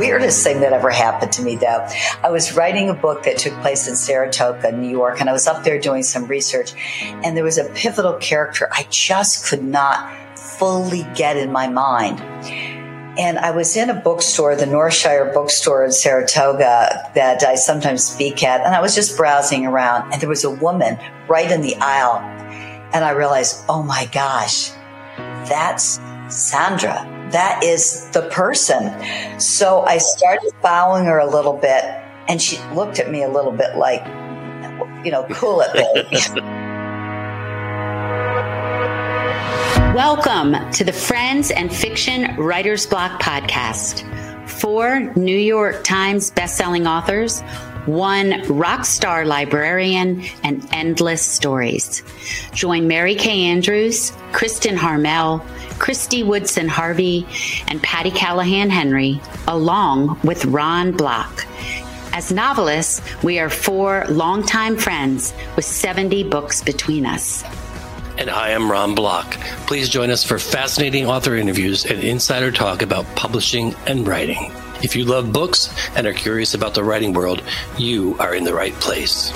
[0.00, 1.86] weirdest thing that ever happened to me, though.
[2.22, 5.46] I was writing a book that took place in Saratoga, New York, and I was
[5.46, 10.38] up there doing some research, and there was a pivotal character I just could not
[10.38, 12.18] fully get in my mind.
[13.18, 18.42] And I was in a bookstore, the Northshire bookstore in Saratoga that I sometimes speak
[18.42, 20.98] at, and I was just browsing around, and there was a woman
[21.28, 22.20] right in the aisle.
[22.94, 24.70] And I realized, oh my gosh,
[25.46, 27.19] that's Sandra.
[27.30, 28.92] That is the person.
[29.38, 31.84] So I started following her a little bit,
[32.26, 34.04] and she looked at me a little bit like,
[35.04, 36.08] you know, cool it, baby.
[39.94, 44.04] Welcome to the Friends and Fiction Writers Block podcast.
[44.48, 47.42] Four New York Times bestselling authors,
[47.86, 52.02] one rock star librarian, and endless stories.
[52.52, 55.44] Join Mary Kay Andrews, Kristin Harmel,
[55.78, 57.26] Christy Woodson Harvey,
[57.68, 61.46] and Patti Callahan Henry, along with Ron Block.
[62.12, 67.44] As novelists, we are four longtime friends with 70 books between us
[68.20, 69.32] and I am Ron Block.
[69.66, 74.52] Please join us for fascinating author interviews and insider talk about publishing and writing.
[74.82, 77.42] If you love books and are curious about the writing world,
[77.76, 79.30] you are in the right place.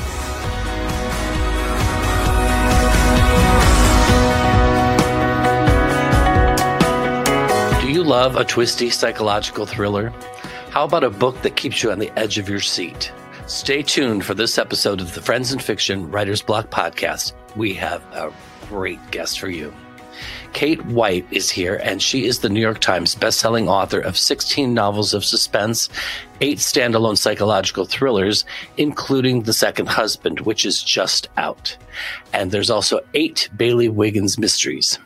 [7.83, 10.15] Do you love a twisty psychological thriller?
[10.71, 13.13] How about a book that keeps you on the edge of your seat?
[13.47, 17.35] Stay tuned for this episode of the Friends and Fiction Writers Block podcast.
[17.55, 18.33] We have a
[18.69, 19.75] great guest for you.
[20.55, 24.73] Kate White is here, and she is the New York Times bestselling author of 16
[24.73, 25.89] novels of suspense,
[26.41, 28.45] eight standalone psychological thrillers,
[28.77, 31.77] including The Second Husband, which is just out.
[32.33, 34.99] And there's also eight Bailey Weggins mysteries.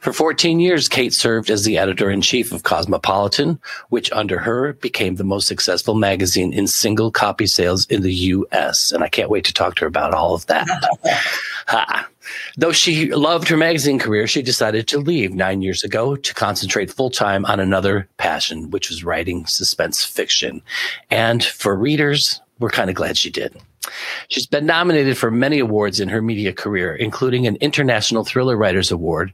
[0.00, 4.74] For 14 years, Kate served as the editor in chief of Cosmopolitan, which under her
[4.74, 8.92] became the most successful magazine in single copy sales in the U.S.
[8.92, 10.66] And I can't wait to talk to her about all of that.
[11.66, 12.08] ha.
[12.56, 16.92] Though she loved her magazine career, she decided to leave nine years ago to concentrate
[16.92, 20.62] full time on another passion, which was writing suspense fiction.
[21.10, 23.54] And for readers, we're kind of glad she did.
[24.28, 28.90] She's been nominated for many awards in her media career, including an International Thriller Writers
[28.90, 29.32] Award.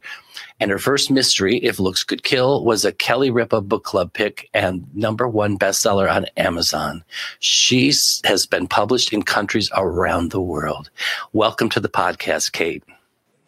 [0.61, 4.49] And her first mystery, If Looks Could Kill, was a Kelly Ripa book club pick
[4.55, 7.05] and number one bestseller on Amazon.
[7.41, 7.93] She
[8.25, 10.91] has been published in countries around the world.
[11.33, 12.85] Welcome to the podcast, Kate.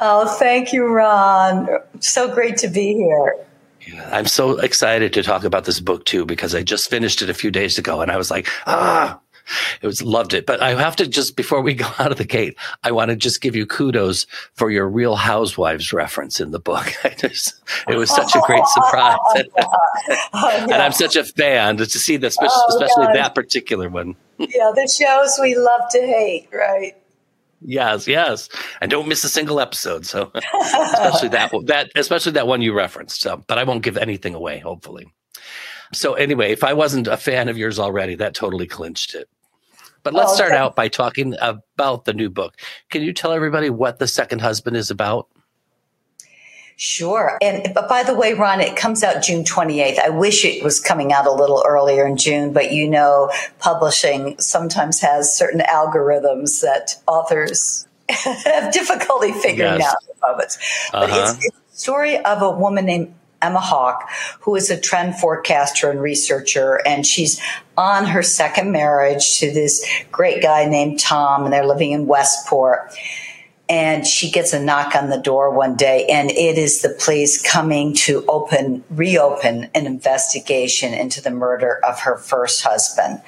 [0.00, 1.69] Oh, thank you, Ron.
[2.00, 3.37] So great to be here.
[4.10, 7.34] I'm so excited to talk about this book too because I just finished it a
[7.34, 9.20] few days ago and I was like, ah,
[9.82, 10.47] it was loved it.
[10.47, 13.16] But I have to just before we go out of the gate, I want to
[13.16, 16.87] just give you kudos for your Real Housewives reference in the book.
[17.19, 20.62] Just, it was such a great oh, surprise, oh, yeah.
[20.65, 24.16] and I'm such a fan to see this, oh, especially that particular one.
[24.38, 26.97] yeah, the shows we love to hate, right?
[27.61, 28.49] Yes, yes,
[28.81, 30.05] and don't miss a single episode.
[30.05, 33.21] So, especially that that especially that one you referenced.
[33.22, 34.59] So, but I won't give anything away.
[34.59, 35.06] Hopefully.
[35.94, 39.28] So anyway, if I wasn't a fan of yours already, that totally clinched it.
[40.04, 42.60] But let's oh, start out by talking about the new book.
[42.91, 45.28] Can you tell everybody what The Second Husband is about?
[46.76, 47.38] Sure.
[47.41, 49.98] And but by the way, Ron, it comes out June 28th.
[49.98, 54.37] I wish it was coming out a little earlier in June, but you know, publishing
[54.38, 59.88] sometimes has certain algorithms that authors have difficulty figuring yes.
[59.88, 60.59] out But
[60.93, 61.37] uh-huh.
[61.37, 63.14] it's, it's a story of a woman named
[63.44, 64.09] Emma Hawk,
[64.41, 67.41] who is a trend forecaster and researcher, and she's
[67.77, 72.94] on her second marriage to this great guy named Tom, and they're living in Westport.
[73.69, 77.41] And she gets a knock on the door one day, and it is the police
[77.41, 83.22] coming to open, reopen an investigation into the murder of her first husband.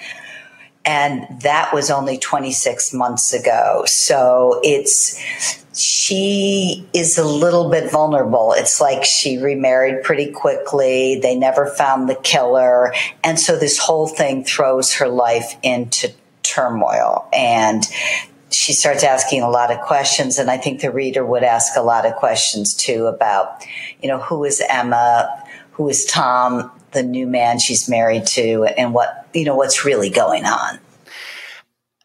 [0.86, 3.82] And that was only 26 months ago.
[3.86, 5.20] So it's,
[5.76, 8.54] she is a little bit vulnerable.
[8.56, 11.18] It's like she remarried pretty quickly.
[11.21, 12.94] They never found the killer.
[13.24, 16.12] And so this whole thing throws her life into
[16.42, 17.28] turmoil.
[17.33, 17.84] And
[18.50, 20.38] she starts asking a lot of questions.
[20.38, 23.65] And I think the reader would ask a lot of questions too about,
[24.00, 25.28] you know, who is Emma?
[25.76, 28.64] Who is Tom, the new man she's married to?
[28.76, 30.78] And what, you know, what's really going on?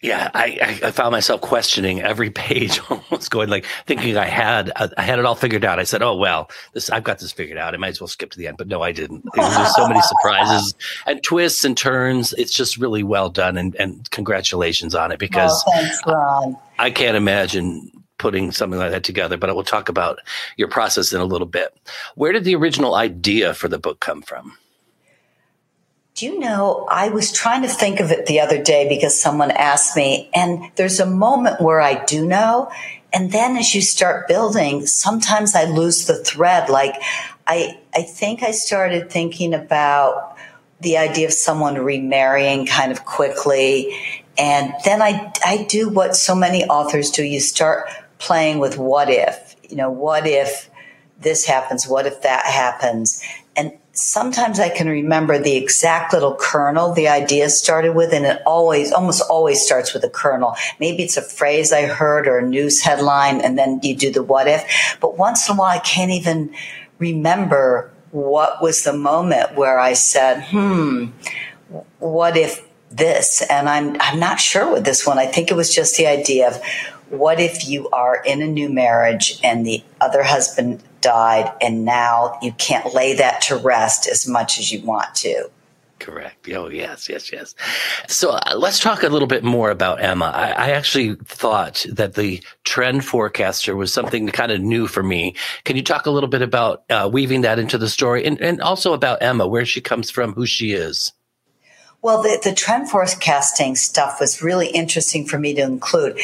[0.02, 4.88] yeah, I, I found myself questioning every page, almost going like thinking I had uh,
[4.98, 5.80] I had it all figured out.
[5.80, 7.76] I said, "Oh well, this I've got this figured out.
[7.76, 9.24] I might as well skip to the end." But no, I didn't.
[9.36, 10.74] There's just so many surprises
[11.06, 12.34] and twists and turns.
[12.34, 16.00] It's just really well done, and, and congratulations on it oh, because oh, thanks.
[16.08, 17.92] I, I can't imagine
[18.22, 19.36] putting something like that together.
[19.36, 20.20] But I will talk about
[20.56, 21.76] your process in a little bit.
[22.16, 24.58] Where did the original idea for the book come from?
[26.14, 29.50] Do you know, I was trying to think of it the other day because someone
[29.50, 32.72] asked me, and there's a moment where I do know.
[33.12, 36.70] And then as you start building, sometimes I lose the thread.
[36.70, 36.96] Like
[37.48, 40.38] I, I think I started thinking about
[40.80, 43.98] the idea of someone remarrying kind of quickly.
[44.38, 47.24] And then I, I do what so many authors do.
[47.24, 47.90] You start
[48.22, 50.70] playing with what if, you know, what if
[51.20, 51.88] this happens?
[51.88, 53.22] What if that happens?
[53.56, 58.42] And sometimes I can remember the exact little kernel the idea started with, and it
[58.46, 60.56] always, almost always starts with a kernel.
[60.80, 64.24] Maybe it's a phrase I heard or a news headline, and then you do the
[64.24, 64.98] what if.
[65.02, 66.54] But once in a while, I can't even
[67.00, 71.08] remember what was the moment where I said, hmm,
[72.00, 73.42] what if this?
[73.50, 75.18] And I'm, I'm not sure with this one.
[75.18, 76.62] I think it was just the idea of
[77.12, 82.38] what if you are in a new marriage and the other husband died and now
[82.42, 85.50] you can't lay that to rest as much as you want to?
[86.00, 86.50] Correct.
[86.50, 87.54] Oh, yes, yes, yes.
[88.08, 90.32] So uh, let's talk a little bit more about Emma.
[90.34, 95.36] I, I, actually thought that the trend forecaster was something kind of new for me.
[95.64, 98.62] Can you talk a little bit about uh, weaving that into the story and, and
[98.62, 101.14] also about Emma, where she comes from, who she is?
[102.02, 106.20] Well, the, the trend forecasting stuff was really interesting for me to include.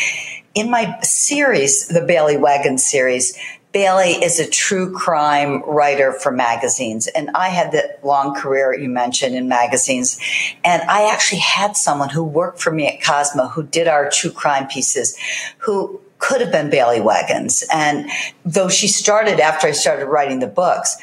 [0.57, 3.37] In my series, the Bailey Weggins series,
[3.73, 7.05] Bailey is a true crime writer for magazines.
[7.05, 10.19] And I had that long career you mentioned in magazines.
[10.63, 14.31] And I actually had someone who worked for me at Cosmo who did our true
[14.31, 15.15] crime pieces
[15.59, 17.63] who could have been Bailey Weggins.
[17.71, 18.09] And
[18.43, 20.97] though she started after I started writing the books,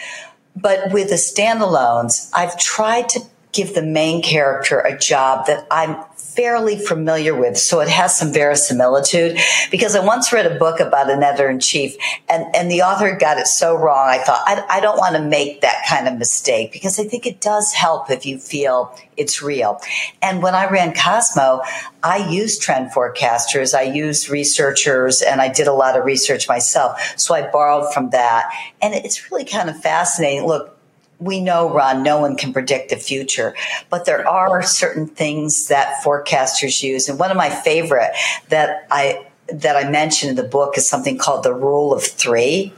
[0.56, 3.20] but with the standalones, I've tried to
[3.54, 8.32] give the main character a job that I'm fairly familiar with, so it has some
[8.32, 9.38] verisimilitude.
[9.70, 11.96] Because I once read a book about an editor in chief,
[12.28, 14.08] and, and the author got it so wrong.
[14.08, 17.26] I thought, I, I don't want to make that kind of mistake because I think
[17.26, 19.80] it does help if you feel it's real.
[20.20, 21.62] And when I ran Cosmo,
[22.02, 27.00] I used trend forecasters, I used researchers, and I did a lot of research myself.
[27.16, 28.52] So I borrowed from that.
[28.82, 30.46] And it's really kind of fascinating.
[30.46, 30.73] Look,
[31.18, 33.54] we know, Ron, no one can predict the future,
[33.90, 37.08] but there are certain things that forecasters use.
[37.08, 38.10] And one of my favorite
[38.48, 42.72] that I that I mentioned in the book is something called the rule of three.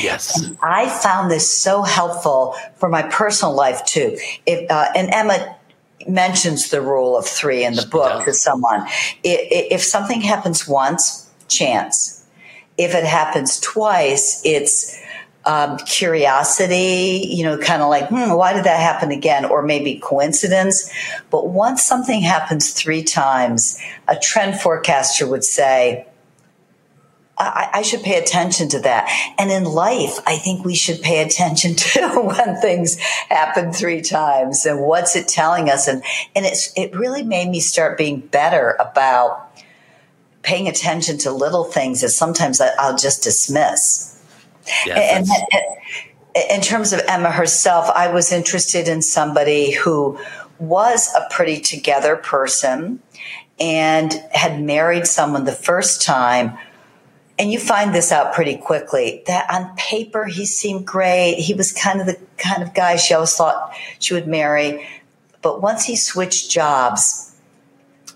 [0.00, 0.40] Yes.
[0.40, 4.16] And I found this so helpful for my personal life too.
[4.46, 5.56] If, uh, and Emma
[6.06, 8.86] mentions the rule of three in the book to someone.
[9.22, 12.24] If something happens once, chance.
[12.78, 14.98] If it happens twice, it's
[15.44, 19.44] um, curiosity, you know, kind of like, hmm, why did that happen again?
[19.44, 20.90] Or maybe coincidence.
[21.30, 23.78] But once something happens three times,
[24.08, 26.06] a trend forecaster would say,
[27.38, 29.08] I, I, should pay attention to that.
[29.38, 32.98] And in life, I think we should pay attention to when things
[33.28, 35.88] happen three times and what's it telling us.
[35.88, 36.04] And,
[36.36, 39.48] and it's, it really made me start being better about
[40.42, 44.11] paying attention to little things that sometimes I'll just dismiss.
[44.88, 45.26] And,
[46.50, 50.18] in terms of Emma herself, I was interested in somebody who
[50.58, 53.00] was a pretty together person
[53.60, 56.56] and had married someone the first time.
[57.38, 61.34] And you find this out pretty quickly that on paper he seemed great.
[61.34, 64.86] He was kind of the kind of guy she always thought she would marry.
[65.40, 67.34] But once he switched jobs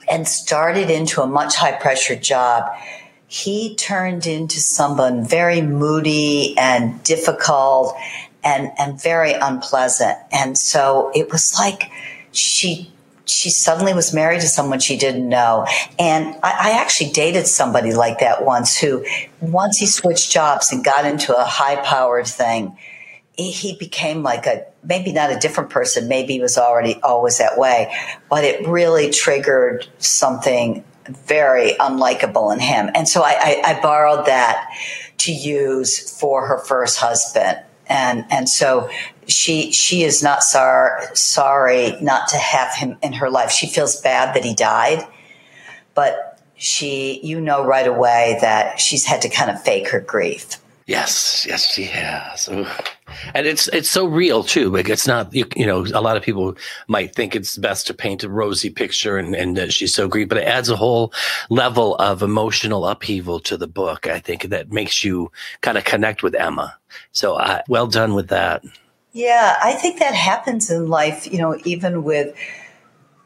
[0.09, 2.71] and started into a much high pressure job,
[3.37, 7.95] he turned into someone very moody and difficult
[8.43, 10.17] and, and very unpleasant.
[10.33, 11.91] And so it was like
[12.33, 12.91] she
[13.27, 15.67] she suddenly was married to someone she didn't know.
[15.99, 19.05] And I, I, actually dated somebody like that once who,
[19.41, 22.79] once he switched jobs and got into a high powered thing,
[23.33, 26.07] he, he became like a, maybe not a different person.
[26.07, 27.93] Maybe he was already always that way,
[28.31, 32.91] but it really triggered something very unlikable in him.
[32.95, 34.69] And so I, I, I borrowed that
[35.19, 37.59] to use for her first husband.
[37.89, 38.91] And, and so
[39.27, 43.51] she, she is not sor- sorry not to have him in her life.
[43.51, 45.07] She feels bad that he died,
[45.95, 50.57] but she, you know, right away that she's had to kind of fake her grief.
[50.87, 52.49] Yes, yes, she has.
[53.35, 54.71] And it's it's so real too.
[54.71, 56.57] Like it's not you, you, know a lot of people
[56.89, 60.39] might think it's best to paint a rosy picture and and she's so great, but
[60.39, 61.13] it adds a whole
[61.49, 64.07] level of emotional upheaval to the book.
[64.07, 66.77] I think that makes you kind of connect with Emma.
[67.13, 68.63] So uh, well done with that.
[69.13, 71.31] Yeah, I think that happens in life.
[71.31, 72.37] You know, even with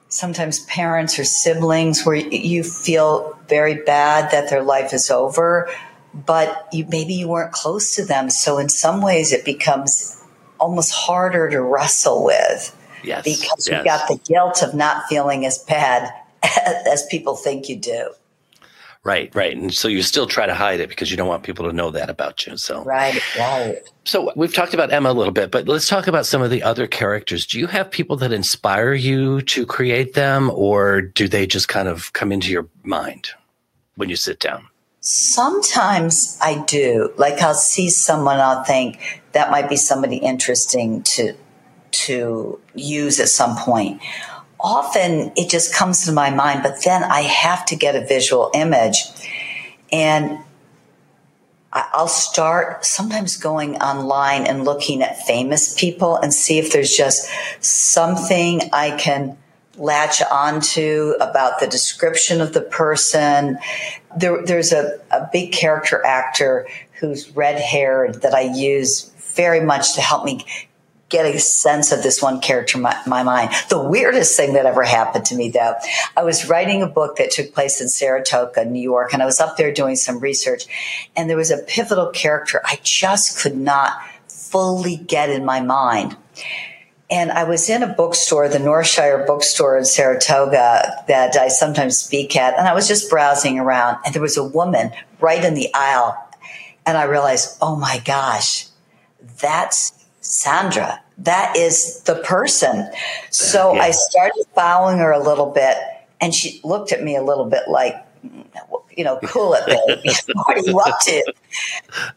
[0.08, 5.70] sometimes parents or siblings where you feel very bad that their life is over
[6.12, 8.30] but you, maybe you weren't close to them.
[8.30, 10.22] So in some ways, it becomes
[10.58, 12.76] almost harder to wrestle with.
[13.02, 13.24] Yes.
[13.24, 13.78] Because yes.
[13.78, 16.12] you got the guilt of not feeling as bad
[16.86, 18.10] as people think you do.
[19.02, 19.56] Right, right.
[19.56, 21.90] And so you still try to hide it because you don't want people to know
[21.90, 22.58] that about you.
[22.58, 23.78] So Right, right.
[24.04, 26.62] So we've talked about Emma a little bit, but let's talk about some of the
[26.62, 27.46] other characters.
[27.46, 31.88] Do you have people that inspire you to create them or do they just kind
[31.88, 33.30] of come into your mind
[33.94, 34.66] when you sit down?
[35.00, 37.12] Sometimes I do.
[37.16, 41.34] Like I'll see someone, I'll think that might be somebody interesting to
[41.92, 44.00] to use at some point.
[44.60, 48.50] Often it just comes to my mind, but then I have to get a visual
[48.54, 49.04] image.
[49.90, 50.38] And
[51.72, 57.28] I'll start sometimes going online and looking at famous people and see if there's just
[57.60, 59.38] something I can
[59.80, 63.58] latch onto about the description of the person.
[64.16, 66.68] There, there's a, a big character actor
[67.00, 70.44] who's red haired that I use very much to help me
[71.08, 73.50] get a sense of this one character in my, my, mind.
[73.68, 75.74] The weirdest thing that ever happened to me, though,
[76.16, 79.40] I was writing a book that took place in Saratoga, New York, and I was
[79.40, 80.66] up there doing some research,
[81.16, 83.92] and there was a pivotal character I just could not
[84.28, 86.16] fully get in my mind.
[87.10, 92.36] And I was in a bookstore, the Northshire bookstore in Saratoga that I sometimes speak
[92.36, 95.68] at, and I was just browsing around, and there was a woman right in the
[95.74, 96.16] aisle,
[96.86, 98.68] and I realized, oh my gosh,
[99.40, 102.88] that's Sandra, that is the person.
[103.30, 103.82] So yeah.
[103.82, 105.76] I started following her a little bit,
[106.20, 107.96] and she looked at me a little bit like,
[108.96, 110.14] you know, cool it, baby.
[110.34, 111.32] what are you up to?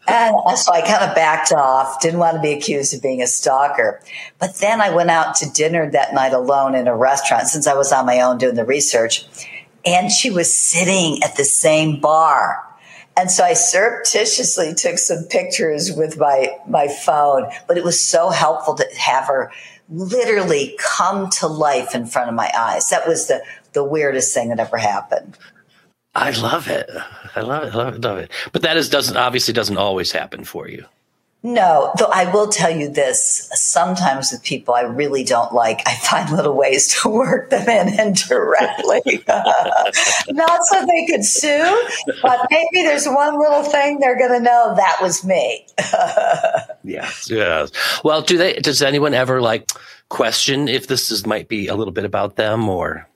[0.06, 3.26] And so I kind of backed off, didn't want to be accused of being a
[3.26, 4.00] stalker.
[4.38, 7.74] But then I went out to dinner that night alone in a restaurant since I
[7.74, 9.24] was on my own doing the research.
[9.86, 12.64] And she was sitting at the same bar
[13.16, 18.30] and so I surreptitiously took some pictures with my, my phone, but it was so
[18.30, 19.52] helpful to have her
[19.88, 22.88] literally come to life in front of my eyes.
[22.88, 23.42] That was the,
[23.72, 25.38] the weirdest thing that ever happened.
[26.14, 26.88] I love it.
[27.34, 27.74] I love it.
[27.74, 28.00] Love it.
[28.00, 28.30] Love it.
[28.52, 30.84] But that is doesn't obviously doesn't always happen for you.
[31.46, 33.50] No, though I will tell you this.
[33.52, 38.00] Sometimes with people I really don't like, I find little ways to work them in
[38.00, 39.22] indirectly.
[39.28, 41.88] Not so they could sue,
[42.22, 45.66] but maybe there's one little thing they're going to know that was me.
[46.82, 47.70] yes, yes.
[48.02, 48.54] Well, do they?
[48.54, 49.68] Does anyone ever like
[50.08, 53.06] question if this is might be a little bit about them or?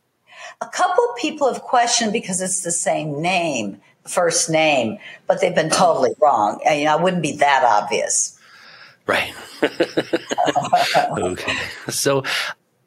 [0.60, 5.70] A couple people have questioned because it's the same name first name, but they've been
[5.70, 6.60] totally wrong.
[6.68, 8.38] I, mean, I wouldn't be that obvious.
[9.06, 9.32] Right.
[11.18, 11.56] okay.
[11.88, 12.24] So,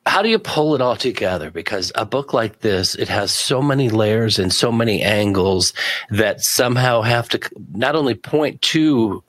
[0.06, 1.51] how do you pull it all together?
[1.51, 5.74] Because a book like this, it has so many layers and so many angles
[6.10, 7.40] that somehow have to
[7.74, 9.24] not only point to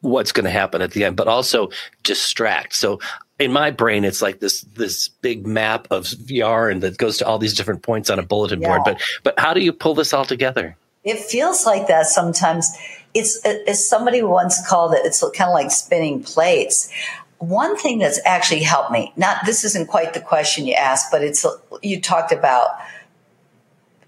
[0.00, 1.70] what's going to happen at the end, but also
[2.02, 2.74] distract.
[2.74, 2.98] So
[3.42, 7.38] in my brain, it's like this this big map of yarn that goes to all
[7.38, 8.68] these different points on a bulletin yeah.
[8.68, 8.82] board.
[8.84, 10.76] But but how do you pull this all together?
[11.02, 12.70] It feels like that sometimes.
[13.14, 15.04] It's as somebody once called it.
[15.04, 16.90] It's kind of like spinning plates.
[17.38, 19.12] One thing that's actually helped me.
[19.16, 21.44] Not this isn't quite the question you asked, but it's
[21.82, 22.70] you talked about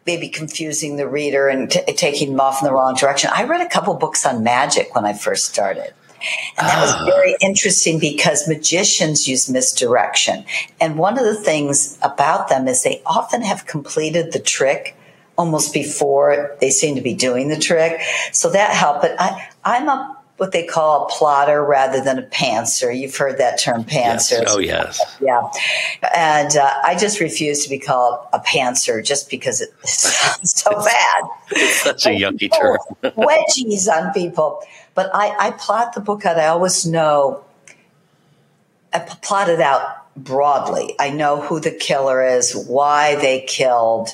[0.07, 3.31] maybe confusing the reader and t- taking them off in the wrong direction.
[3.35, 5.93] I read a couple books on magic when I first started.
[6.59, 7.05] And that was ah.
[7.07, 10.45] very interesting because magicians use misdirection.
[10.81, 14.97] And one of the things about them is they often have completed the trick
[15.37, 18.01] almost before they seem to be doing the trick.
[18.33, 19.03] So that helped.
[19.03, 22.97] But I, I'm a what they call a plotter rather than a pantser.
[22.97, 24.41] You've heard that term, pantser.
[24.41, 24.45] Yes.
[24.49, 25.01] Oh, yes.
[25.21, 25.49] Yeah.
[26.15, 30.71] And uh, I just refuse to be called a pantser just because it sounds so
[30.73, 31.25] bad.
[31.53, 32.79] It's such a yucky term.
[33.17, 34.61] wedgies on people.
[34.95, 36.39] But I, I plot the book out.
[36.39, 37.45] I always know,
[38.93, 40.95] I plot it out broadly.
[40.99, 44.11] I know who the killer is, why they killed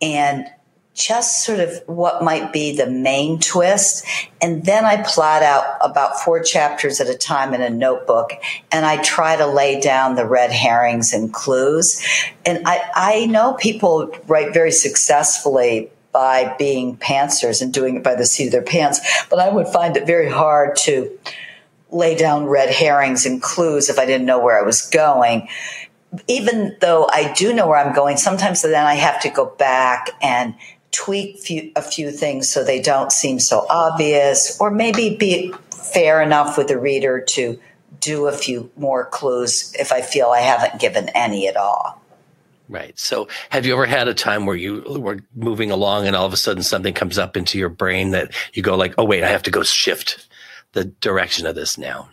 [0.00, 0.46] and
[0.94, 4.04] just sort of what might be the main twist.
[4.42, 8.32] And then I plot out about four chapters at a time in a notebook
[8.72, 12.04] and I try to lay down the red herrings and clues.
[12.44, 18.16] And I, I know people write very successfully by being pantsers and doing it by
[18.16, 18.98] the seat of their pants,
[19.30, 21.16] but I would find it very hard to
[21.92, 25.48] lay down red herrings and clues if I didn't know where I was going
[26.26, 30.10] even though I do know where I'm going, sometimes then I have to go back
[30.22, 30.54] and
[30.90, 36.22] tweak few, a few things so they don't seem so obvious, or maybe be fair
[36.22, 37.60] enough with the reader to
[38.00, 41.97] do a few more clues if I feel I haven't given any at all.
[42.68, 42.98] Right.
[42.98, 46.34] So, have you ever had a time where you were moving along and all of
[46.34, 49.28] a sudden something comes up into your brain that you go like, "Oh wait, I
[49.28, 50.28] have to go shift
[50.72, 52.10] the direction of this now."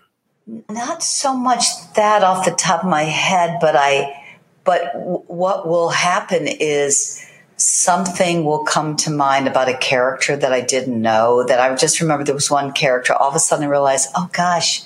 [0.69, 4.23] Not so much that off the top of my head, but I,
[4.63, 7.25] but w- what will happen is
[7.57, 11.99] something will come to mind about a character that I didn't know that I just
[11.99, 13.13] remember there was one character.
[13.13, 14.83] All of a sudden I realized, oh gosh,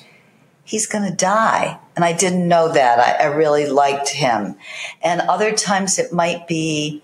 [0.69, 1.79] he's going to die.
[1.95, 2.99] And I didn't know that.
[2.99, 4.55] I, I really liked him.
[5.01, 7.01] And other times it might be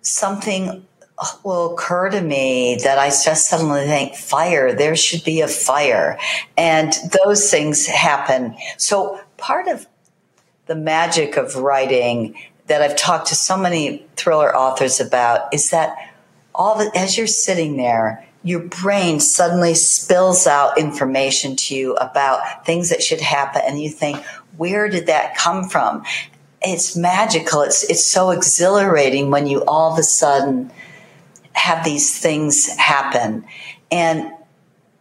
[0.00, 0.86] something
[1.18, 5.48] uh, will occur to me that I just suddenly think, fire, there should be a
[5.48, 6.18] fire.
[6.56, 8.56] And those things happen.
[8.78, 9.86] So part of
[10.64, 12.34] the magic of writing
[12.68, 15.94] that I've talked to so many thriller authors about is that
[16.54, 22.66] all the, as you're sitting there, your brain suddenly spills out information to you about
[22.66, 24.22] things that should happen and you think,
[24.56, 26.04] where did that come from?
[26.60, 27.62] It's magical.
[27.62, 30.72] It's, it's so exhilarating when you all of a sudden
[31.52, 33.44] have these things happen.
[33.90, 34.32] And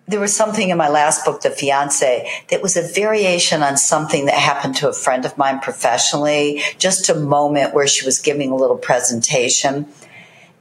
[0.08, 4.26] there was something in my last book, The Fiance, that was a variation on something
[4.26, 8.52] that happened to a friend of mine professionally, just a moment where she was giving
[8.52, 9.88] a little presentation.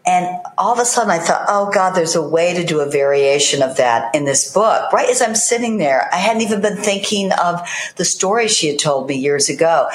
[0.07, 2.91] And all of a sudden I thought, oh God, there's a way to do a
[2.91, 4.93] variation of that in this book.
[4.93, 7.61] Right as I'm sitting there, I hadn't even been thinking of
[7.97, 9.89] the story she had told me years ago.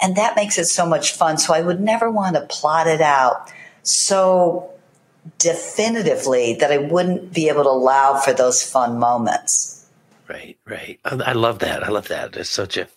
[0.00, 1.38] And that makes it so much fun.
[1.38, 4.70] So I would never want to plot it out so
[5.38, 9.86] definitively that I wouldn't be able to allow for those fun moments.
[10.28, 10.98] Right, right.
[11.04, 11.84] I love that.
[11.84, 12.36] I love that.
[12.36, 12.88] It's such a,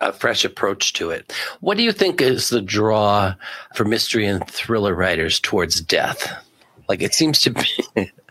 [0.00, 1.32] a fresh approach to it.
[1.60, 3.34] What do you think is the draw
[3.74, 6.32] for mystery and thriller writers towards death?
[6.88, 8.12] Like it seems to be.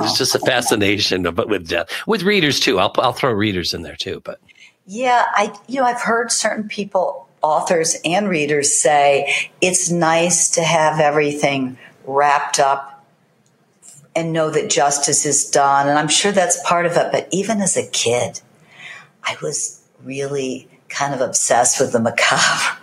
[0.00, 2.78] It's just a fascination but with death with readers too.
[2.78, 4.40] I'll I'll throw readers in there too, but
[4.86, 10.62] yeah, I you know I've heard certain people, authors and readers say it's nice to
[10.62, 13.04] have everything wrapped up
[14.18, 15.88] and know that justice is done.
[15.88, 17.12] And I'm sure that's part of it.
[17.12, 18.40] But even as a kid,
[19.22, 22.78] I was really kind of obsessed with the macabre.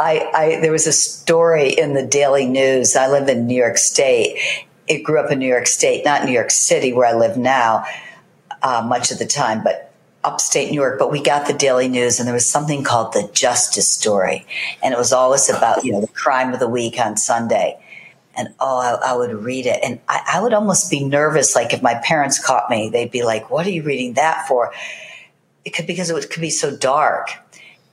[0.00, 2.96] I, I, there was a story in the Daily News.
[2.96, 4.38] I live in New York State.
[4.86, 7.84] It grew up in New York State, not New York City, where I live now,
[8.62, 9.92] uh, much of the time, but
[10.24, 10.98] upstate New York.
[10.98, 14.46] But we got the Daily News, and there was something called the Justice Story,
[14.82, 17.78] and it was always about you know the crime of the week on Sunday
[18.38, 19.80] and oh, I, I, would read it.
[19.82, 21.56] And I, I, would almost be nervous.
[21.56, 24.72] Like if my parents caught me, they'd be like, what are you reading that for?
[25.64, 27.30] It could, because it could be so dark.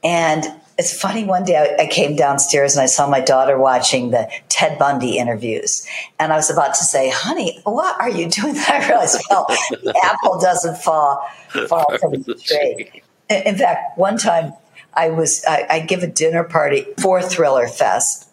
[0.06, 0.46] And
[0.78, 1.26] it's funny.
[1.26, 5.88] One day I, came downstairs and I saw my daughter watching the Ted Bundy interviews.
[6.20, 8.56] And I was about to say, honey, what are you doing?
[8.68, 11.28] I realized, well, the apple doesn't fall
[11.68, 13.02] far from the tree.
[13.30, 14.54] In fact, one time
[14.94, 18.26] I was, I, I give a dinner party for Thriller Fest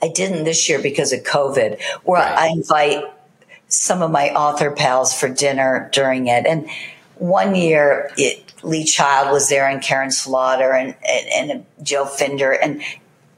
[0.00, 2.38] I didn't this year because of COVID, where right.
[2.38, 3.04] I invite
[3.68, 6.46] some of my author pals for dinner during it.
[6.46, 6.68] And
[7.16, 12.52] one year, it, Lee Child was there and Karin Slaughter and, and, and Joe Finder.
[12.52, 12.82] And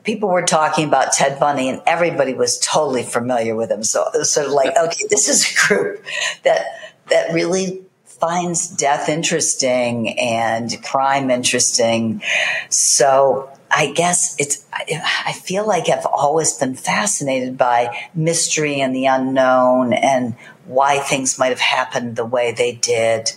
[0.05, 3.83] people were talking about Ted Bundy and everybody was totally familiar with him.
[3.83, 6.05] So it was sort of like, okay, this is a group
[6.43, 6.67] that,
[7.11, 12.23] that really finds death interesting and crime interesting.
[12.69, 19.07] So I guess it's, I feel like I've always been fascinated by mystery and the
[19.07, 23.33] unknown and why things might have happened the way they did.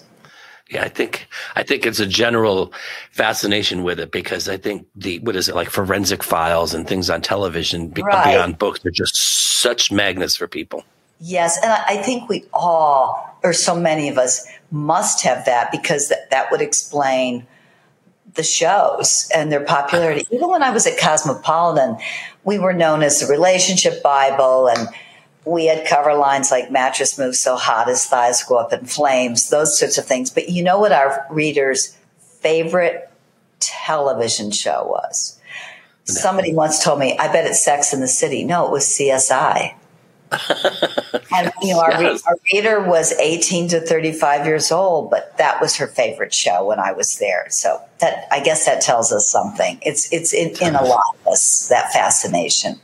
[0.69, 2.73] Yeah, I think I think it's a general
[3.11, 7.09] fascination with it because I think the what is it like forensic files and things
[7.09, 8.33] on television right.
[8.33, 10.83] beyond books are just such magnets for people.
[11.19, 16.09] Yes, and I think we all, or so many of us, must have that because
[16.09, 17.47] that, that would explain
[18.35, 20.27] the shows and their popularity.
[20.31, 21.97] Even when I was at Cosmopolitan,
[22.43, 24.89] we were known as the relationship Bible and
[25.47, 29.49] we had cover lines like mattress moves so hot his thighs go up in flames,
[29.49, 30.29] those sorts of things.
[30.29, 33.09] But you know what our readers' favorite
[33.59, 35.39] television show was?
[36.07, 36.13] No.
[36.13, 38.43] Somebody once told me, I bet it's Sex in the City.
[38.43, 39.73] No, it was CSI.
[41.33, 42.21] and you know, our, yes.
[42.27, 46.79] our reader was 18 to 35 years old, but that was her favorite show when
[46.79, 47.47] I was there.
[47.49, 49.79] So that I guess that tells us something.
[49.81, 52.81] It's it's in, in a lot of us that fascination.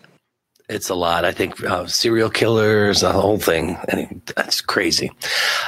[0.69, 1.25] It's a lot.
[1.25, 3.77] I think uh, serial killers, the whole thing.
[3.91, 5.11] I mean, that's crazy.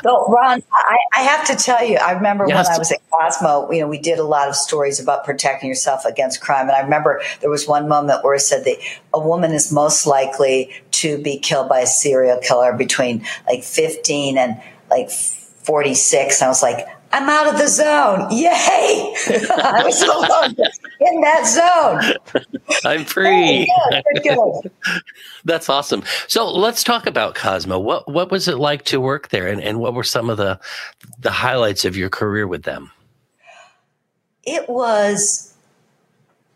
[0.03, 2.69] So, Ron, I, I, have to tell you, I remember yes.
[2.69, 5.67] when I was at Cosmo, you know, we did a lot of stories about protecting
[5.67, 6.69] yourself against crime.
[6.69, 8.77] And I remember there was one moment where it said that
[9.13, 14.38] a woman is most likely to be killed by a serial killer between like 15
[14.38, 16.39] and like 46.
[16.39, 18.28] And I was like, I'm out of the zone.
[18.30, 19.15] Yay!
[19.63, 20.54] I was alone
[20.99, 22.43] in that zone.
[22.84, 23.73] I'm free.
[25.45, 26.04] That's awesome.
[26.28, 27.80] So let's talk about Cosmo.
[27.80, 30.60] What what was it like to work there, and, and what were some of the
[31.19, 32.91] the highlights of your career with them?
[34.43, 35.55] It was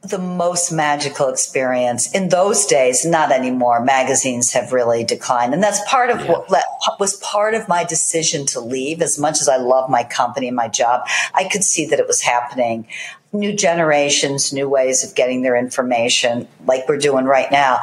[0.01, 3.83] the most magical experience in those days not anymore.
[3.83, 5.53] Magazines have really declined.
[5.53, 6.31] And that's part of yeah.
[6.31, 9.01] what was part of my decision to leave.
[9.01, 12.07] As much as i love my company and my job i could see that it
[12.07, 12.87] was happening.
[13.33, 17.79] New generations new ways of getting their information like we're doing right now.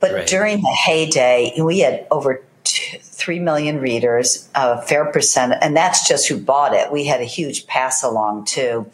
[0.00, 0.26] But right.
[0.26, 6.26] during the heyday we had over 3 million readers a fair percent and that's just
[6.26, 6.90] who bought it.
[6.90, 8.90] We had a huge pass along too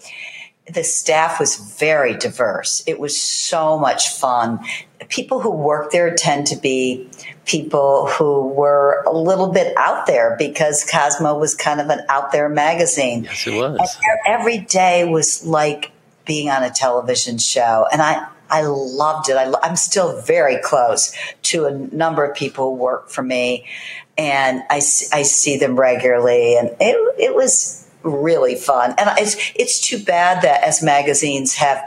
[0.67, 2.83] the staff was very diverse.
[2.87, 4.61] It was so much fun.
[5.09, 7.11] People who work there tend to be
[7.45, 12.33] people who were a little bit out there because Cosmo was kind of an out
[12.33, 13.25] there magazine.
[13.25, 13.79] Yes, it was.
[13.79, 15.93] And every day was like
[16.25, 17.87] being on a television show.
[17.93, 19.37] And I, I loved it.
[19.37, 23.67] I, am still very close to a number of people who work for me,
[24.17, 26.57] and I, I see them regularly.
[26.57, 28.95] And it, it was really fun.
[28.99, 31.83] And it's it's too bad that as magazines have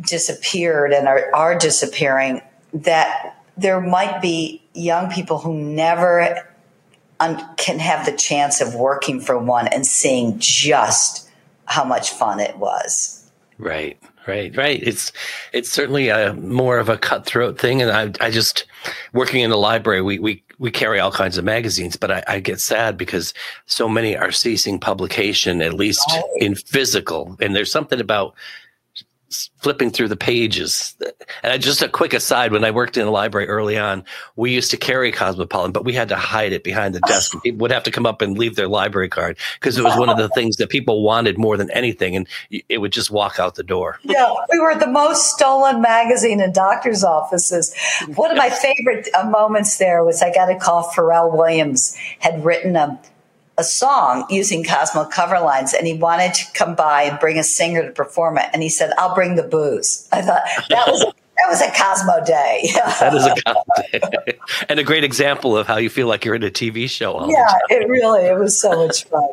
[0.00, 2.40] disappeared and are, are disappearing,
[2.72, 6.48] that there might be young people who never
[7.20, 11.28] un- can have the chance of working for one and seeing just
[11.66, 13.30] how much fun it was.
[13.58, 13.98] Right.
[14.26, 14.80] Right, right.
[14.82, 15.12] It's
[15.52, 18.64] it's certainly a more of a cutthroat thing, and I I just
[19.12, 20.00] working in the library.
[20.00, 23.34] We we we carry all kinds of magazines, but I, I get sad because
[23.66, 26.22] so many are ceasing publication, at least oh.
[26.38, 27.36] in physical.
[27.40, 28.34] And there's something about
[29.58, 30.96] flipping through the pages.
[31.42, 34.04] And just a quick aside, when I worked in a library early on,
[34.36, 37.32] we used to carry Cosmopolitan, but we had to hide it behind the desk.
[37.42, 40.08] People would have to come up and leave their library card because it was one
[40.08, 42.16] of the things that people wanted more than anything.
[42.16, 42.28] And
[42.68, 43.98] it would just walk out the door.
[44.02, 47.74] Yeah, we were the most stolen magazine in doctor's offices.
[48.14, 52.44] One of my favorite uh, moments there was I got a call Pharrell Williams had
[52.44, 53.00] written a
[53.56, 57.44] a song using Cosmo cover lines and he wanted to come by and bring a
[57.44, 58.46] singer to perform it.
[58.52, 60.08] And he said, I'll bring the booze.
[60.12, 61.00] I thought that was.
[61.02, 62.70] that was a Cosmo day.
[63.00, 63.62] that is a Cosmo
[63.92, 64.38] day.
[64.68, 67.28] and a great example of how you feel like you're in a TV show.
[67.28, 69.28] yeah, it really, it was so much fun.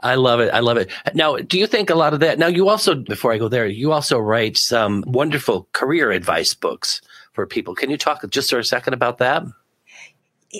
[0.00, 0.52] I love it.
[0.54, 0.90] I love it.
[1.14, 2.38] Now, do you think a lot of that?
[2.38, 7.00] Now, you also, before I go there, you also write some wonderful career advice books
[7.32, 7.74] for people.
[7.74, 9.42] Can you talk just for a second about that?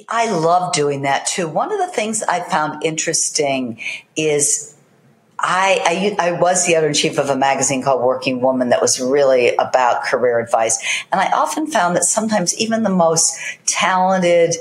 [0.09, 1.49] I love doing that too.
[1.49, 3.81] One of the things I found interesting
[4.17, 4.75] is
[5.39, 8.83] I, I, I, was the editor in chief of a magazine called Working Woman that
[8.83, 11.05] was really about career advice.
[11.13, 14.57] And I often found that sometimes even the most talented,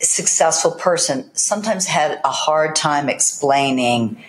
[0.00, 4.22] successful person sometimes had a hard time explaining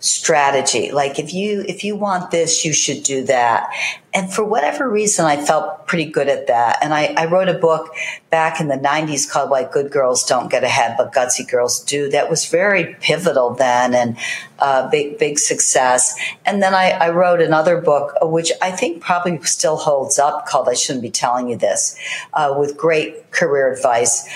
[0.00, 0.92] strategy.
[0.92, 3.68] Like if you if you want this you should do that.
[4.14, 6.78] And for whatever reason i felt pretty good at that.
[6.82, 7.92] And i, I wrote a book
[8.30, 12.08] back in the 90s called why good girls don't get ahead but gutsy girls do
[12.10, 14.16] that was very pivotal then and
[14.60, 16.16] uh, big big success.
[16.44, 20.46] And then I, I wrote another book uh, which i think probably still holds up
[20.46, 21.98] called i shouldn't be telling you this
[22.34, 24.28] uh, with great career advice.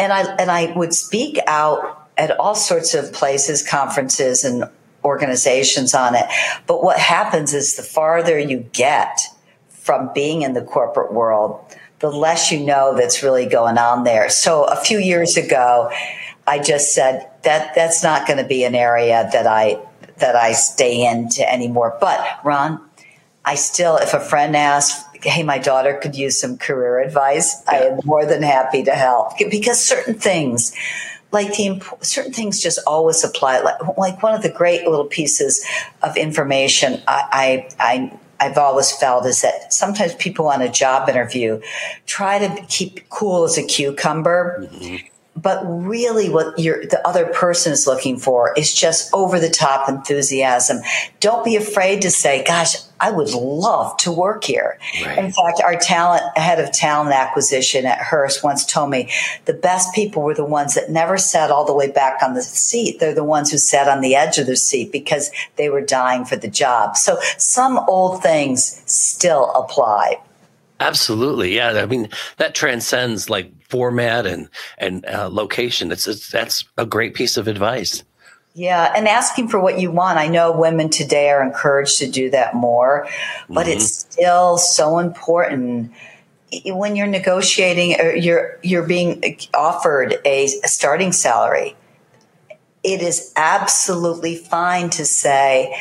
[0.00, 4.64] And i and i would speak out at all sorts of places conferences and
[5.04, 6.26] organizations on it.
[6.66, 9.20] But what happens is the farther you get
[9.68, 11.64] from being in the corporate world,
[12.00, 14.28] the less you know that's really going on there.
[14.28, 15.90] So a few years ago,
[16.46, 19.80] I just said that that's not going to be an area that I
[20.18, 21.96] that I stay into anymore.
[22.00, 22.80] But Ron,
[23.44, 27.78] I still, if a friend asks, "Hey, my daughter could use some career advice," I
[27.84, 30.74] am more than happy to help because certain things
[31.32, 33.60] like the certain things just always apply.
[33.60, 35.64] Like, like one of the great little pieces
[36.02, 41.08] of information I, I, I I've always felt is that sometimes people on a job
[41.08, 41.60] interview
[42.06, 44.66] try to keep cool as a cucumber.
[44.72, 45.06] Mm-hmm.
[45.40, 50.80] But really, what the other person is looking for is just over the top enthusiasm.
[51.20, 55.18] Don't be afraid to say, "Gosh, I would love to work here." Right.
[55.18, 59.08] In fact, our talent head of talent acquisition at Hearst once told me
[59.44, 62.42] the best people were the ones that never sat all the way back on the
[62.42, 62.98] seat.
[62.98, 66.24] They're the ones who sat on the edge of the seat because they were dying
[66.24, 66.96] for the job.
[66.96, 70.18] So some old things still apply.
[70.80, 71.72] Absolutely, yeah.
[71.72, 75.92] I mean, that transcends like format and and uh, location.
[75.92, 78.02] It's, it's that's a great piece of advice.
[78.54, 80.18] Yeah, and asking for what you want.
[80.18, 83.06] I know women today are encouraged to do that more,
[83.48, 83.72] but mm-hmm.
[83.72, 85.92] it's still so important
[86.64, 91.76] when you're negotiating or you're you're being offered a, a starting salary.
[92.82, 95.78] It is absolutely fine to say,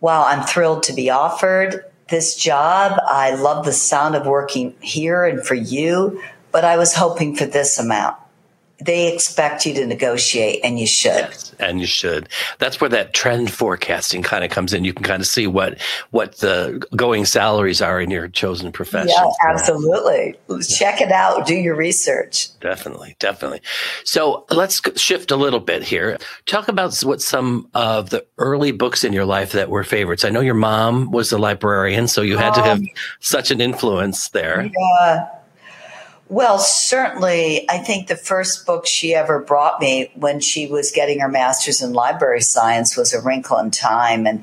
[0.00, 3.00] "Wow, I'm thrilled to be offered this job.
[3.08, 6.22] I love the sound of working here and for you,
[6.52, 8.16] but I was hoping for this amount.
[8.84, 11.12] They expect you to negotiate and you should.
[11.12, 12.28] Yes, and you should.
[12.58, 14.84] That's where that trend forecasting kind of comes in.
[14.84, 19.14] You can kind of see what what the going salaries are in your chosen profession.
[19.16, 20.36] Yeah, absolutely.
[20.48, 20.58] Yeah.
[20.60, 21.46] Check it out.
[21.46, 22.58] Do your research.
[22.60, 23.60] Definitely, definitely.
[24.04, 26.18] So let's shift a little bit here.
[26.46, 30.24] Talk about what some of the early books in your life that were favorites.
[30.24, 32.82] I know your mom was a librarian, so you had um, to have
[33.20, 34.70] such an influence there.
[34.74, 35.28] Yeah.
[36.32, 41.20] Well, certainly, I think the first book she ever brought me when she was getting
[41.20, 44.26] her master's in library science was A Wrinkle in Time.
[44.26, 44.42] And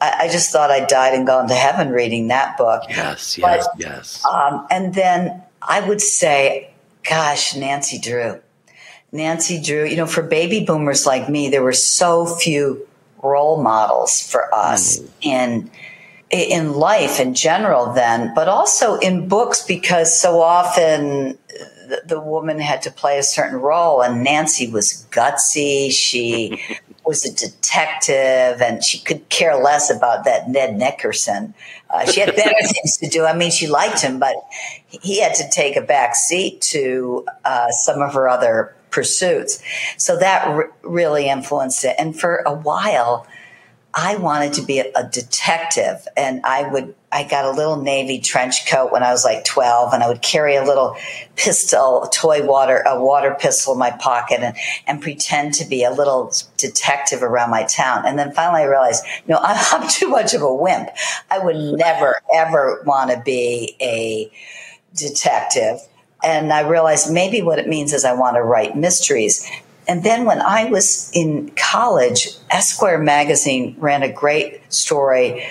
[0.00, 2.84] I, I just thought I'd died and gone to heaven reading that book.
[2.88, 4.24] Yes, yes, but, yes.
[4.24, 6.70] Um, and then I would say,
[7.02, 8.40] gosh, Nancy Drew.
[9.10, 12.86] Nancy Drew, you know, for baby boomers like me, there were so few
[13.24, 15.08] role models for us mm.
[15.20, 15.70] in
[16.34, 21.38] in life in general then but also in books because so often
[21.88, 25.90] the, the, woman had to play a certain role and nancy was gutsy.
[25.90, 26.62] She
[27.04, 31.54] was a detective and she could care less about that ned nickerson.
[31.90, 33.24] Uh, she had better things to do.
[33.24, 34.34] I mean she liked him but
[34.86, 39.60] he had to take a back seat to uh, some of her other pursuits.
[39.98, 41.96] So that r- really influenced it.
[41.98, 43.26] And for a while
[43.96, 48.66] I wanted to be a, detective and I would, I got a little Navy trench
[48.66, 50.96] coat when I was like 12 and I would carry a little
[51.36, 54.56] pistol, a toy water, a water pistol in my pocket and,
[54.88, 58.04] and pretend to be a little detective around my town.
[58.04, 60.88] And then finally I realized, no, I'm too much of a wimp.
[61.30, 64.28] I would never, ever want to be a
[64.96, 65.78] detective.
[66.24, 69.48] And I realized maybe what it means is I want to write mysteries.
[69.86, 75.44] And then when I was in college, Esquire magazine ran a great story,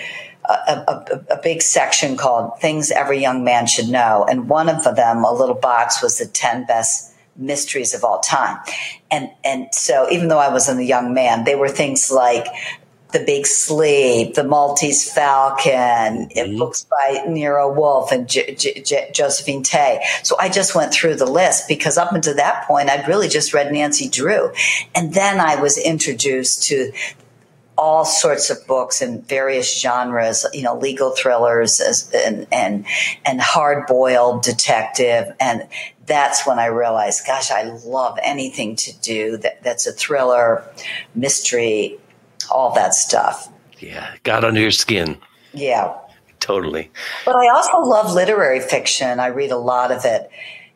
[0.44, 4.26] a, a, a, big section called Things Every Young Man Should Know.
[4.28, 8.58] And one of them, a little box, was the 10 best mysteries of all time.
[9.10, 12.46] And, and so even though I was a young man, they were things like
[13.14, 16.58] the Big Sleep, The Maltese Falcon, mm-hmm.
[16.58, 20.04] books by Nero Wolfe and J- J- J- Josephine Tey.
[20.22, 23.54] So I just went through the list because up until that point, I'd really just
[23.54, 24.52] read Nancy Drew.
[24.94, 26.92] And then I was introduced to
[27.78, 31.80] all sorts of books in various genres, you know, legal thrillers
[32.14, 32.86] and and
[33.24, 35.66] and hard boiled detective, and
[36.06, 40.62] that's when I realized, gosh, I love anything to do that that's a thriller,
[41.14, 41.98] mystery,
[42.50, 43.50] all that stuff.
[43.78, 45.18] Yeah, got under your skin.
[45.52, 45.94] Yeah.
[46.40, 46.90] Totally.
[47.24, 49.18] But I also love literary fiction.
[49.18, 50.30] I read a lot of it.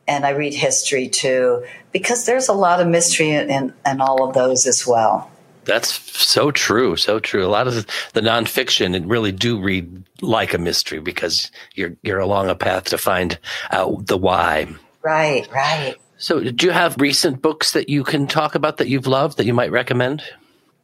[0.07, 4.35] And I read history too, because there's a lot of mystery in, in, all of
[4.35, 5.31] those as well.
[5.67, 7.45] That's so true, so true.
[7.45, 7.75] A lot of
[8.15, 12.85] the nonfiction, it really do read like a mystery because you're you're along a path
[12.85, 13.39] to find
[13.71, 14.67] out the why.
[15.03, 15.97] Right, right.
[16.17, 19.45] So, do you have recent books that you can talk about that you've loved that
[19.45, 20.23] you might recommend?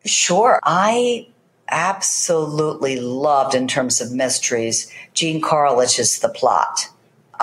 [0.04, 0.60] Sure.
[0.62, 1.28] I
[1.68, 6.90] absolutely loved in terms of mysteries Jean Korelitz's The Plot.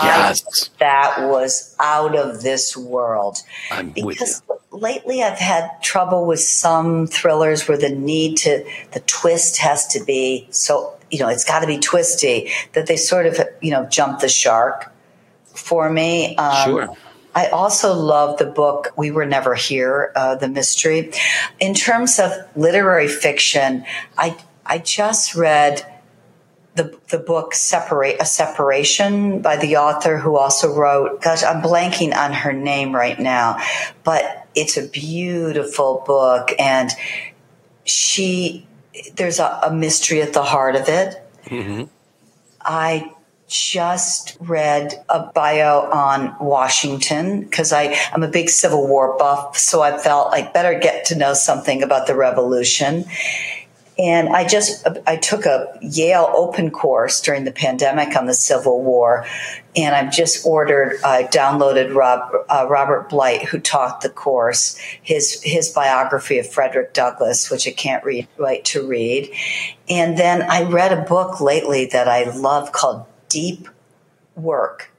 [0.02, 0.44] Yes.
[0.46, 3.40] I, that was out of this world.
[3.72, 9.58] I'm because lately I've had trouble with some thrillers where the need to the twist
[9.58, 13.38] has to be so you know it's got to be twisty that they sort of
[13.62, 14.92] you know jump the shark
[15.54, 16.38] for me.
[16.38, 16.98] Um, sure.
[17.34, 21.12] I also love the book We Were Never Here, uh, the mystery.
[21.60, 23.86] In terms of literary fiction,
[24.18, 25.86] I I just read
[26.76, 31.22] the the book Separate a Separation by the author who also wrote.
[31.22, 33.62] Gosh, I'm blanking on her name right now,
[34.04, 36.92] but it's a beautiful book, and
[37.86, 38.68] she
[39.16, 41.22] there's a, a mystery at the heart of it.
[41.46, 41.84] Mm-hmm.
[42.62, 43.12] I
[43.52, 49.98] just read a bio on Washington because I'm a big Civil War buff, so I
[49.98, 53.04] felt like better get to know something about the Revolution.
[54.00, 58.82] And I just I took a Yale open course during the pandemic on the Civil
[58.82, 59.28] War,
[59.76, 65.44] and I've just ordered I downloaded Rob, uh, Robert Blight, who taught the course, his
[65.44, 69.30] his biography of Frederick Douglass, which I can't read wait to read,
[69.90, 73.68] and then I read a book lately that I love called deep
[74.36, 74.92] work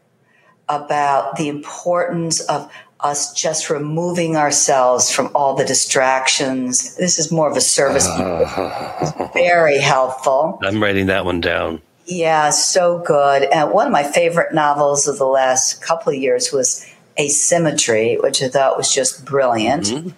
[0.69, 6.97] about the importance of us just removing ourselves from all the distractions.
[6.97, 8.07] This is more of a service.
[8.07, 10.61] Uh, very helpful.
[10.63, 11.83] I'm writing that one down.
[12.07, 13.45] Yeah, so good.
[13.45, 16.87] And one of my favorite novels of the last couple of years was
[17.19, 19.85] Asymmetry, which I thought was just brilliant.
[19.85, 20.09] Mm-hmm.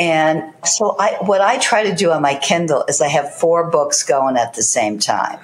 [0.00, 3.70] And so I, what I try to do on my Kindle is I have four
[3.70, 5.38] books going at the same time.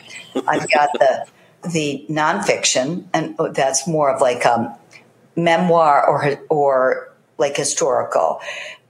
[0.49, 1.27] I've got the
[1.63, 4.77] the nonfiction, and oh, that's more of like a
[5.37, 8.41] memoir or or like historical.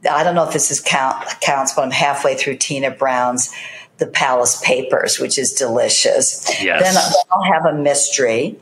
[0.08, 3.52] I don't know if this is count, counts, but I'm halfway through Tina Brown's
[3.98, 6.62] The Palace Papers, which is delicious.
[6.62, 6.82] Yes.
[6.82, 8.58] Then I'll have a mystery.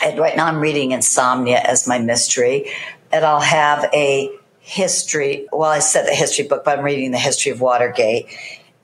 [0.00, 2.70] And right now I'm reading Insomnia as my mystery.
[3.10, 4.30] And I'll have a
[4.60, 5.48] history.
[5.50, 8.26] Well, I said the history book, but I'm reading the history of Watergate.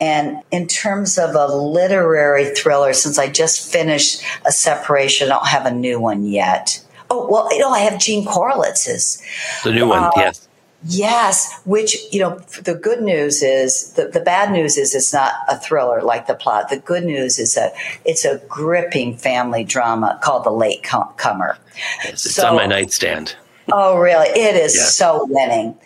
[0.01, 5.47] And in terms of a literary thriller, since I just finished a separation, I don't
[5.47, 6.85] have a new one yet.
[7.11, 9.23] Oh, well, you know, I have Jean Korelitz's.
[9.63, 10.49] The new one, uh, yes.
[10.87, 15.33] Yes, which, you know, the good news is, the, the bad news is it's not
[15.49, 16.69] a thriller like the plot.
[16.69, 17.73] The good news is that
[18.05, 21.57] it's a gripping family drama called The Latecomer.
[22.05, 23.35] Yes, it's so, on my nightstand.
[23.73, 24.29] Oh, really?
[24.29, 25.79] It is so winning.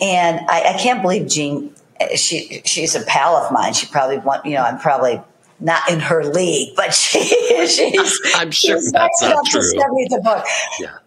[0.00, 1.74] And I, I can't believe Jean,
[2.16, 3.72] she, she's a pal of mine.
[3.72, 5.20] She probably want, you know, I'm probably
[5.60, 7.20] not in her league, but she,
[7.66, 8.20] she's.
[8.34, 9.60] I'm sure she's that's not true.
[9.60, 10.44] To send me the book.
[10.78, 10.98] Yeah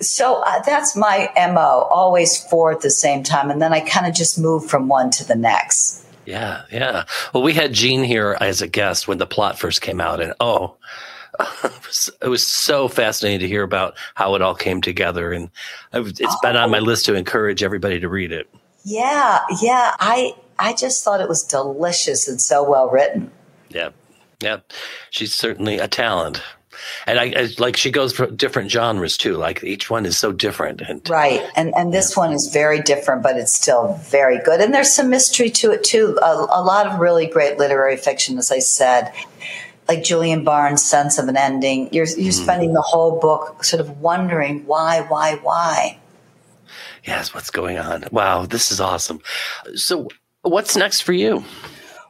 [0.00, 4.06] so uh, that's my mo always four at the same time and then i kind
[4.06, 8.36] of just move from one to the next yeah yeah well we had jean here
[8.40, 10.76] as a guest when the plot first came out and oh
[12.22, 15.50] it was so fascinating to hear about how it all came together and
[15.92, 16.38] it's oh.
[16.42, 18.48] been on my list to encourage everybody to read it
[18.86, 23.30] yeah yeah i i just thought it was delicious and so well written
[23.68, 23.90] yeah
[24.40, 24.58] yeah
[25.10, 26.40] she's certainly a talent
[27.06, 29.36] and I, I, like she goes for different genres too.
[29.36, 31.42] Like each one is so different, and right.
[31.56, 32.24] And and this yeah.
[32.24, 34.60] one is very different, but it's still very good.
[34.60, 36.18] And there's some mystery to it too.
[36.22, 39.10] A, a lot of really great literary fiction, as I said,
[39.88, 41.88] like Julian Barnes' Sense of an Ending.
[41.92, 42.42] You're you're mm.
[42.42, 45.98] spending the whole book sort of wondering why, why, why.
[47.06, 48.04] Yes, what's going on?
[48.10, 49.20] Wow, this is awesome.
[49.74, 50.08] So,
[50.42, 51.44] what's next for you?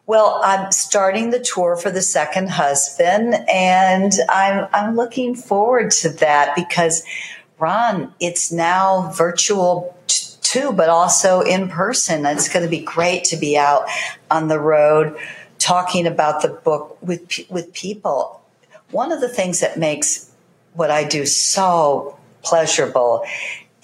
[0.07, 6.09] Well, I'm starting the tour for the second husband, and I'm I'm looking forward to
[6.11, 7.05] that because,
[7.59, 12.25] Ron, it's now virtual t- too, but also in person.
[12.25, 13.87] It's going to be great to be out
[14.31, 15.19] on the road
[15.59, 18.41] talking about the book with with people.
[18.93, 20.31] One of the things that makes
[20.73, 23.27] what I do so pleasurable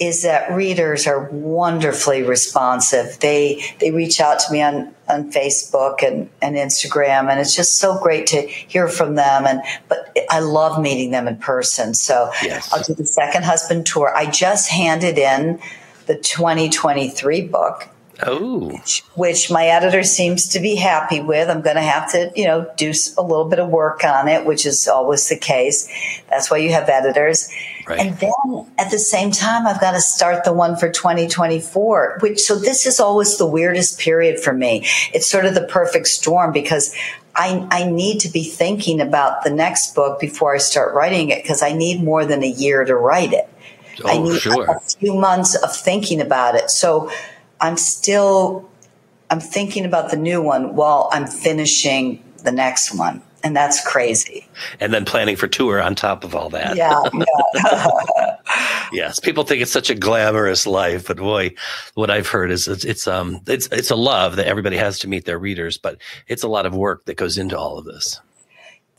[0.02, 3.18] is that readers are wonderfully responsive.
[3.20, 7.78] They they reach out to me on, on Facebook and, and Instagram and it's just
[7.78, 11.94] so great to hear from them and but I love meeting them in person.
[11.94, 12.72] So yes.
[12.72, 14.12] I'll do the second husband tour.
[14.14, 15.60] I just handed in
[16.06, 17.88] the 2023 book
[18.24, 18.68] Oh.
[18.68, 21.48] Which, which, my editor seems to be happy with.
[21.48, 24.46] I'm going to have to, you know, do a little bit of work on it,
[24.46, 25.88] which is always the case.
[26.28, 27.50] That's why you have editors.
[27.86, 27.98] Right.
[27.98, 32.40] And then at the same time, I've got to start the one for 2024, which,
[32.40, 34.86] so this is always the weirdest period for me.
[35.12, 36.94] It's sort of the perfect storm because
[37.34, 41.42] I, I need to be thinking about the next book before I start writing it
[41.42, 43.48] because I need more than a year to write it.
[44.04, 44.64] Oh, I need sure.
[44.70, 46.70] a few months of thinking about it.
[46.70, 47.10] So
[47.60, 48.68] I'm still
[49.30, 53.22] I'm thinking about the new one while I'm finishing the next one.
[53.44, 54.46] And that's crazy.
[54.78, 56.76] And then planning for tour on top of all that.
[56.76, 57.02] Yeah.
[57.54, 58.36] yeah.
[58.92, 61.54] yes, people think it's such a glamorous life, but boy,
[61.94, 65.08] what I've heard is it's, it's um it's it's a love that everybody has to
[65.08, 68.20] meet their readers, but it's a lot of work that goes into all of this.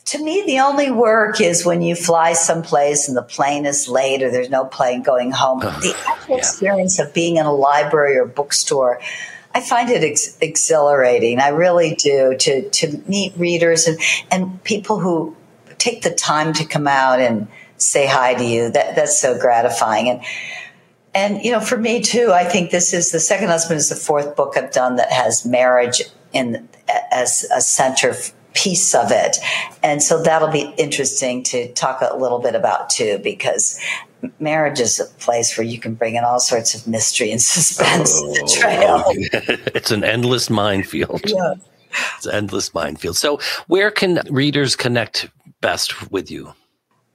[0.06, 4.22] To me, the only work is when you fly someplace and the plane is late
[4.22, 5.60] or there's no plane going home.
[5.60, 6.38] the actual yeah.
[6.38, 9.00] experience of being in a library or bookstore,
[9.54, 11.38] I find it ex- exhilarating.
[11.38, 13.98] I really do to to meet readers and
[14.30, 15.36] and people who
[15.78, 18.70] take the time to come out and say hi to you.
[18.70, 20.20] That that's so gratifying and.
[21.16, 23.94] And you know, for me too, I think this is the second husband is the
[23.94, 26.68] fourth book I've done that has marriage in
[27.12, 28.16] as a center
[28.54, 29.36] piece of it.
[29.82, 33.78] And so that'll be interesting to talk a little bit about too, because
[34.38, 38.12] marriage is a place where you can bring in all sorts of mystery and suspense
[38.16, 39.04] oh, trail.
[39.74, 41.22] it's an endless minefield.
[41.26, 41.54] Yeah.
[42.16, 43.16] It's an endless minefield.
[43.16, 45.28] So where can readers connect
[45.60, 46.54] best with you?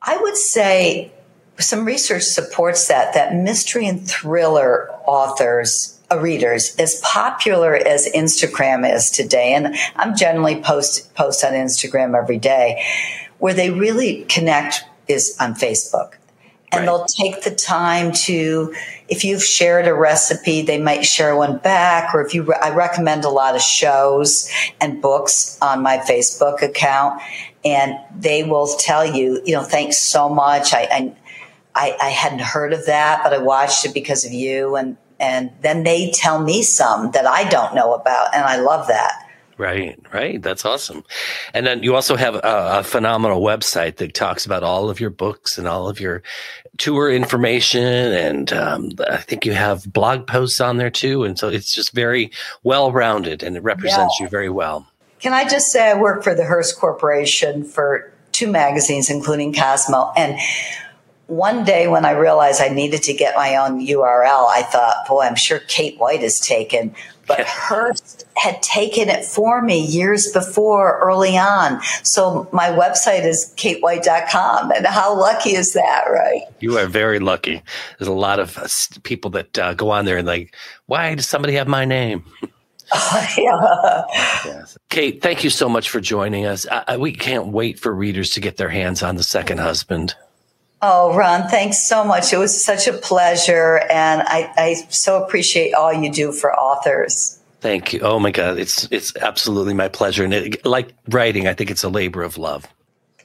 [0.01, 1.11] I would say
[1.57, 9.11] some research supports that that mystery and thriller authors readers as popular as Instagram is
[9.11, 12.83] today, and I'm generally post post on Instagram every day,
[13.37, 16.13] where they really connect is on Facebook.
[16.71, 16.85] And right.
[16.85, 18.75] they'll take the time to,
[19.07, 22.13] if you've shared a recipe, they might share one back.
[22.13, 27.23] Or if you, I recommend a lot of shows and books on my Facebook account,
[27.65, 30.71] and they will tell you, you know, thanks so much.
[30.75, 31.15] I,
[31.73, 34.75] I, I hadn't heard of that, but I watched it because of you.
[34.75, 38.87] And and then they tell me some that I don't know about, and I love
[38.87, 39.25] that.
[39.57, 40.41] Right, right.
[40.41, 41.03] That's awesome.
[41.53, 45.09] And then you also have a, a, phenomenal website that talks about all of your
[45.09, 46.23] books and all of your
[46.77, 47.83] tour information.
[47.83, 51.25] And um, I think you have blog posts on there too.
[51.25, 52.31] And so it's just very
[52.63, 54.27] well rounded and it represents yeah.
[54.27, 54.87] you very well.
[55.19, 60.13] Can I just say I work for the Hearst Corporation for two magazines, including Cosmo.
[60.15, 60.39] And
[61.29, 65.21] one day when I realized I needed to get my own URL, I thought, boy,
[65.21, 66.95] I'm sure Kate White is taken.
[67.27, 71.79] But Hearst had taken it for me years before, early on.
[72.01, 74.71] So my website is katewhite.com.
[74.71, 76.41] And how lucky is that, right?
[76.59, 77.61] You are very lucky.
[77.99, 78.67] There's a lot of uh,
[79.03, 80.55] people that uh, go on there and like,
[80.87, 82.23] why does somebody have my name?
[83.37, 84.03] yeah.
[84.45, 84.77] Yes.
[84.89, 86.65] Kate, thank you so much for joining us.
[86.71, 90.15] I, we can't wait for readers to get their hands on The Second Husband.
[90.81, 92.31] Oh, Ron, thanks so much.
[92.31, 93.79] It was such a pleasure.
[93.89, 97.39] And I, I so appreciate all you do for authors.
[97.59, 97.99] Thank you.
[98.01, 100.23] Oh my God, it's it's absolutely my pleasure.
[100.23, 102.65] And it, like writing, I think it's a labor of love.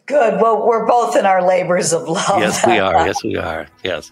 [0.07, 0.41] Good.
[0.41, 2.41] Well, we're both in our labors of love.
[2.41, 2.93] Yes, we are.
[3.07, 3.67] Yes, we are.
[3.85, 4.11] Yes.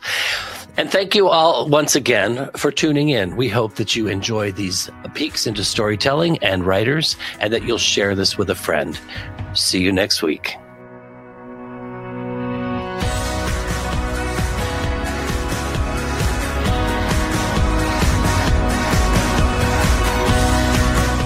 [0.76, 3.36] And thank you all once again for tuning in.
[3.36, 8.14] We hope that you enjoy these peeks into storytelling and writers and that you'll share
[8.14, 8.98] this with a friend.
[9.52, 10.56] See you next week.